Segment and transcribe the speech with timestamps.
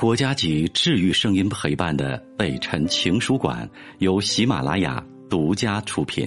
[0.00, 6.26] 国家级治愈声音陪伴的北辰情书馆由喜马拉雅独家出品。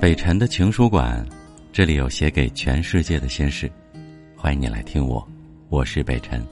[0.00, 1.24] 北辰的情书馆，
[1.72, 3.70] 这里有写给全世界的心事，
[4.34, 5.24] 欢迎你来听我，
[5.68, 6.44] 我是北辰。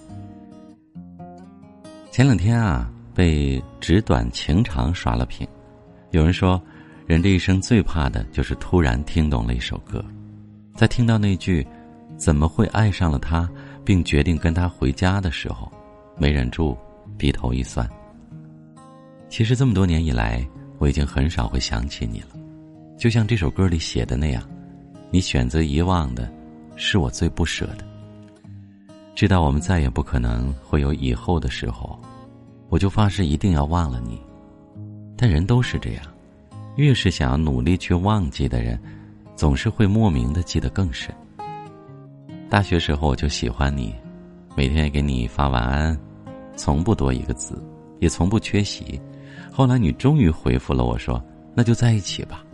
[2.12, 2.88] 前两天啊。
[3.18, 5.44] 被纸短情长刷了屏，
[6.12, 6.62] 有人说，
[7.04, 10.00] 人这一生最怕的就是突然听懂了一首歌，
[10.76, 11.66] 在听到那句
[12.16, 13.50] “怎么会爱上了他，
[13.84, 15.68] 并决定跟他回家”的时候，
[16.16, 16.78] 没忍住
[17.18, 17.90] 低头一算。
[19.28, 20.48] 其实这么多年以来，
[20.78, 22.28] 我已经很少会想起你了，
[22.96, 24.40] 就像这首歌里写的那样，
[25.10, 26.32] 你选择遗忘的，
[26.76, 27.84] 是我最不舍的。
[29.16, 31.98] 知道我们再也不可能会有以后的时候。
[32.68, 34.20] 我就发誓一定要忘了你，
[35.16, 36.02] 但人都是这样，
[36.76, 38.78] 越是想要努力去忘记的人，
[39.34, 41.14] 总是会莫名的记得更深。
[42.50, 43.94] 大学时候我就喜欢你，
[44.54, 45.98] 每天给你发晚安，
[46.56, 47.62] 从不多一个字，
[48.00, 49.00] 也从不缺席。
[49.50, 51.22] 后来你终于回复了我说
[51.54, 52.44] ：“那就在一起吧。”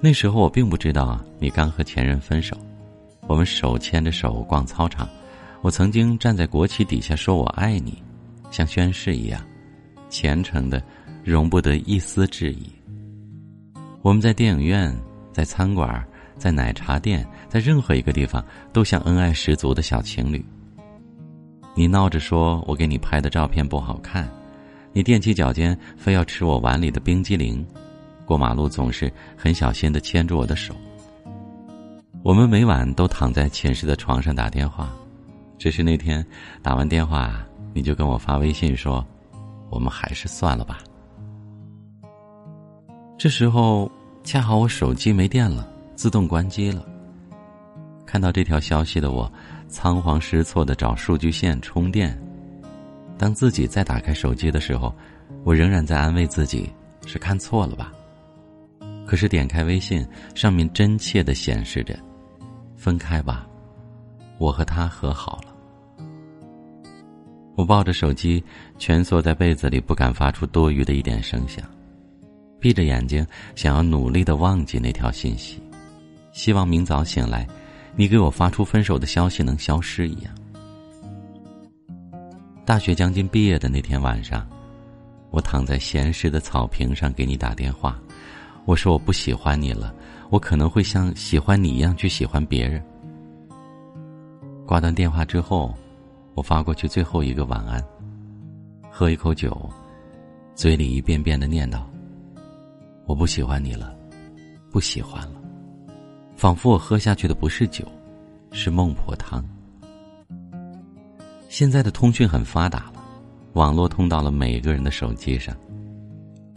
[0.00, 2.56] 那时候我并不知道你刚和前任分手，
[3.26, 5.08] 我们手牵着手逛操场，
[5.60, 8.00] 我曾经站在国旗底下说我爱你。
[8.50, 9.40] 像宣誓一样，
[10.08, 10.82] 虔诚的，
[11.24, 12.70] 容不得一丝质疑。
[14.02, 14.94] 我们在电影院、
[15.32, 16.04] 在餐馆、
[16.36, 20.44] 在奶茶店，在任何一个地方，都像恩爱十足的小情侣。
[21.74, 24.28] 你闹着说我给你拍的照片不好看，
[24.92, 27.64] 你踮起脚尖非要吃我碗里的冰激凌，
[28.24, 30.74] 过马路总是很小心的牵住我的手。
[32.22, 34.92] 我们每晚都躺在寝室的床上打电话，
[35.56, 36.24] 只是那天
[36.62, 37.44] 打完电话。
[37.72, 39.04] 你就跟我发微信说
[39.70, 40.78] ：“我们还是算了吧。”
[43.18, 43.90] 这时候
[44.22, 46.84] 恰好我手机没电了，自动关机了。
[48.06, 49.30] 看到这条消息的我，
[49.68, 52.18] 仓皇失措的找数据线充电。
[53.18, 54.94] 当自己再打开手机的时候，
[55.44, 56.72] 我仍然在安慰自己
[57.06, 57.92] 是看错了吧。
[59.04, 61.98] 可是点开微信，上面真切的显示着
[62.78, 63.46] ：“分开吧，
[64.38, 65.54] 我和他和好了。”
[67.58, 68.40] 我抱着手机，
[68.78, 71.64] 蜷缩在被子里，不敢发出多余的一点声响，
[72.60, 73.26] 闭着眼睛，
[73.56, 75.60] 想要努力的忘记那条信息，
[76.30, 77.44] 希望明早醒来，
[77.96, 80.32] 你给我发出分手的消息能消失一样。
[82.64, 84.48] 大学将近毕业的那天晚上，
[85.30, 87.98] 我躺在闲适的草坪上给你打电话，
[88.66, 89.92] 我说我不喜欢你了，
[90.30, 92.80] 我可能会像喜欢你一样去喜欢别人。
[94.64, 95.76] 挂断电话之后。
[96.38, 97.84] 我发过去最后一个晚安，
[98.88, 99.68] 喝一口酒，
[100.54, 101.80] 嘴里一遍遍的念叨
[103.06, 103.92] ：“我不喜欢你了，
[104.70, 105.42] 不喜欢了。”
[106.38, 107.84] 仿佛我喝下去的不是酒，
[108.52, 109.44] 是孟婆汤。
[111.48, 113.02] 现在的通讯很发达了，
[113.54, 115.52] 网络通到了每个人的手机上。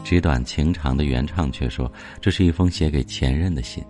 [0.04, 3.84] 纸短情长的原唱却说：“这是一封写给前任的信。”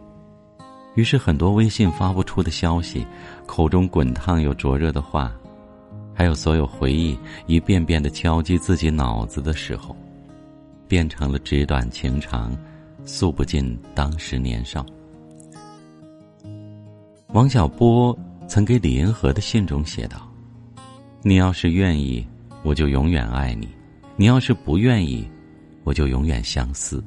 [0.96, 3.06] 于是很多微信发不出的消息，
[3.46, 5.36] 口中滚烫又灼热的话。
[6.14, 7.18] 还有所有回忆
[7.48, 9.96] 一遍遍的敲击自己脑子的时候，
[10.88, 12.56] 变成了纸短情长，
[13.06, 14.86] 诉不尽当时年少。
[17.30, 18.18] 王小波
[18.48, 20.30] 曾给李银河的信中写道
[21.24, 22.28] ：“你要是愿意，
[22.62, 23.68] 我就永远爱你；
[24.18, 25.26] 你要是不愿意，
[25.84, 27.02] 我就永远相思。”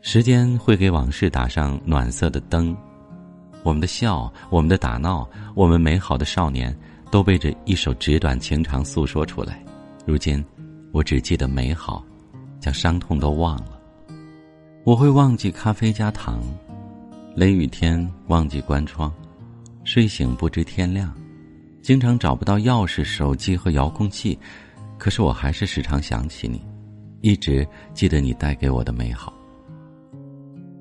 [0.00, 2.76] 时间会给往事打上暖色的灯，
[3.62, 6.76] 我们的笑，我们的打闹，我们美好的少年。
[7.10, 9.62] 都被这一首纸短情长诉说出来。
[10.06, 10.44] 如今，
[10.92, 12.04] 我只记得美好，
[12.60, 13.78] 将伤痛都忘了。
[14.84, 16.40] 我会忘记咖啡加糖，
[17.34, 19.12] 雷雨天忘记关窗，
[19.84, 21.12] 睡醒不知天亮，
[21.82, 24.38] 经常找不到钥匙、手机和遥控器，
[24.96, 26.62] 可是我还是时常想起你，
[27.20, 29.32] 一直记得你带给我的美好。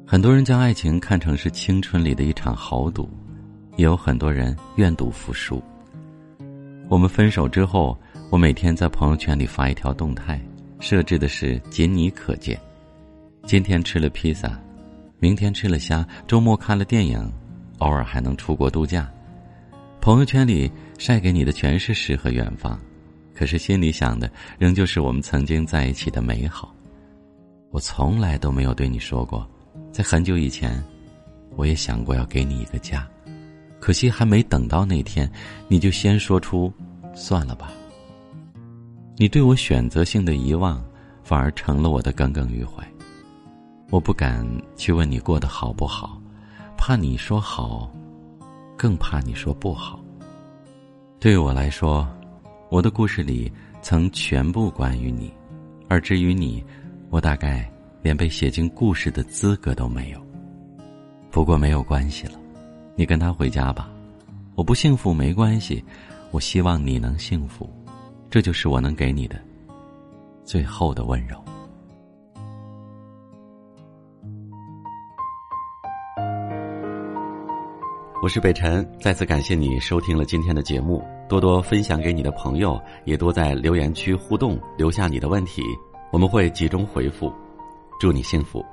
[0.06, 3.10] 很多人将爱情看成是青春里的一场豪赌，
[3.76, 5.62] 也有很多人愿赌服输。
[6.90, 7.98] 我们分手之后，
[8.30, 10.40] 我每天在朋友圈里发一条动态，
[10.80, 12.58] 设置的是仅你可见。
[13.44, 14.58] 今天吃了披萨，
[15.20, 17.30] 明天吃了虾，周末看了电影，
[17.80, 19.12] 偶尔还能出国度假。
[20.00, 22.80] 朋友圈里晒给你的全是诗和远方，
[23.36, 26.74] 可是心里想的仍旧是我们曾经在一起的美好。
[27.70, 29.46] 我从来都没有对你说过，
[29.92, 30.82] 在很久以前，
[31.58, 33.06] 我也想过要给你一个家。
[33.88, 35.32] 可惜还没等到那天，
[35.70, 36.70] 你就先说出
[37.16, 37.72] “算了吧”。
[39.16, 40.84] 你对我选择性的遗忘，
[41.24, 42.86] 反而成了我的耿耿于怀。
[43.90, 44.46] 我不敢
[44.76, 46.22] 去问你过得好不好，
[46.76, 47.90] 怕你说好，
[48.76, 50.04] 更怕你说不好。
[51.18, 52.06] 对我来说，
[52.70, 53.50] 我的故事里
[53.82, 55.32] 曾全部关于你，
[55.88, 56.62] 而至于你，
[57.10, 60.22] 我大概连被写进故事的资格都没有。
[61.32, 62.34] 不过没有关系了，
[62.98, 63.88] 你跟他回家吧。
[64.56, 65.84] 我不幸福没关系，
[66.32, 67.70] 我希望你能幸福，
[68.28, 69.40] 这就是我能给你的
[70.44, 71.38] 最后的温柔。
[78.24, 85.62] 我是北辰，再次感谢你收听了今天的节目，多多分享给你的朋友，也多在留言区互动，留下你的问题，
[86.12, 87.32] 我们会集中回复。
[88.00, 88.66] 祝你幸福。